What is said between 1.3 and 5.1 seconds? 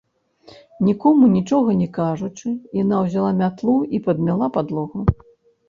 нічога не кажучы, яна ўзяла мятлу і падмяла падлогу.